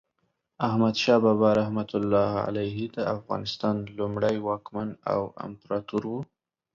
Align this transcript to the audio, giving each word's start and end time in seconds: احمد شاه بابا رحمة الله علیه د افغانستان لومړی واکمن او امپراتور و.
احمد 0.67 0.95
شاه 1.03 1.19
بابا 1.25 1.49
رحمة 1.61 1.89
الله 1.99 2.31
علیه 2.47 2.77
د 2.95 2.97
افغانستان 3.15 3.75
لومړی 3.97 4.35
واکمن 4.47 4.89
او 5.11 5.21
امپراتور 5.47 6.03
و. 6.07 6.13